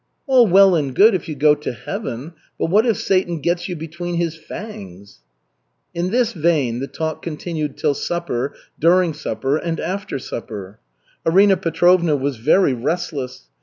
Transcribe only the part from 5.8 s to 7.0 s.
In this vein the